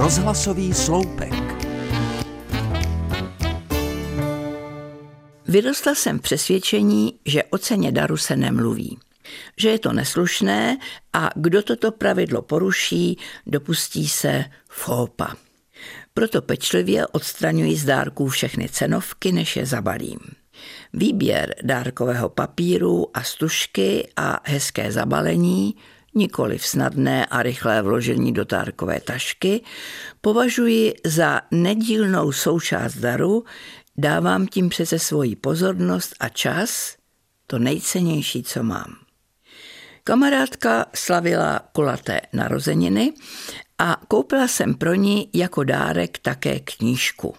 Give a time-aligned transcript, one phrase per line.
[0.00, 1.32] Rozhlasový sloupek.
[5.48, 8.98] Vyrostla jsem v přesvědčení, že o ceně daru se nemluví.
[9.56, 10.78] Že je to neslušné
[11.12, 15.36] a kdo toto pravidlo poruší, dopustí se fópa.
[16.14, 20.18] Proto pečlivě odstraňuji z dárků všechny cenovky, než je zabalím.
[20.92, 25.74] Výběr dárkového papíru a stužky a hezké zabalení,
[26.14, 29.62] nikoli v snadné a rychlé vložení do dárkové tašky,
[30.20, 33.44] považuji za nedílnou součást daru,
[33.96, 36.96] dávám tím přece svoji pozornost a čas,
[37.46, 38.96] to nejcennější, co mám.
[40.04, 43.12] Kamarádka slavila kulaté narozeniny
[43.78, 47.34] a koupila jsem pro ní jako dárek také knížku.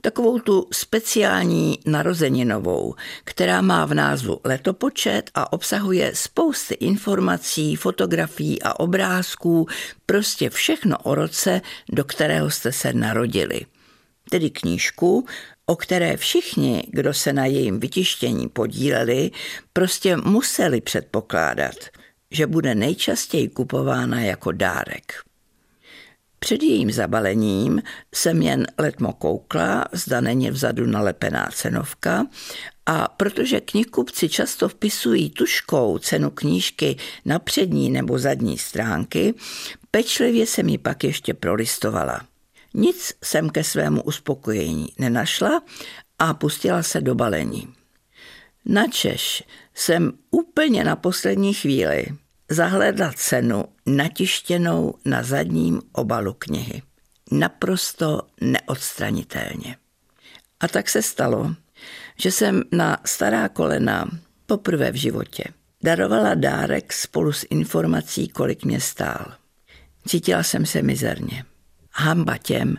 [0.00, 8.80] Takovou tu speciální narozeninovou, která má v názvu letopočet a obsahuje spousty informací, fotografií a
[8.80, 9.66] obrázků,
[10.06, 11.60] prostě všechno o roce,
[11.92, 13.60] do kterého jste se narodili.
[14.30, 15.26] Tedy knížku,
[15.66, 19.30] o které všichni, kdo se na jejím vytištění podíleli,
[19.72, 21.74] prostě museli předpokládat,
[22.30, 25.12] že bude nejčastěji kupována jako dárek.
[26.44, 27.82] Před jejím zabalením
[28.14, 32.26] jsem jen letmo koukla, zda není vzadu nalepená cenovka
[32.86, 39.34] a protože knihkupci často vpisují tuškou cenu knížky na přední nebo zadní stránky,
[39.90, 42.20] pečlivě se mi pak ještě prolistovala.
[42.74, 45.62] Nic jsem ke svému uspokojení nenašla
[46.18, 47.74] a pustila se do balení.
[48.64, 49.42] Načež
[49.74, 52.06] jsem úplně na poslední chvíli
[52.50, 56.82] zahledla cenu natištěnou na zadním obalu knihy.
[57.30, 59.76] Naprosto neodstranitelně.
[60.60, 61.54] A tak se stalo,
[62.16, 64.08] že jsem na stará kolena
[64.46, 65.44] poprvé v životě
[65.84, 69.34] darovala dárek spolu s informací, kolik mě stál.
[70.08, 71.44] Cítila jsem se mizerně.
[71.92, 72.76] Hamba těm,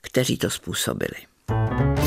[0.00, 1.26] kteří to způsobili.
[1.48, 2.05] thank you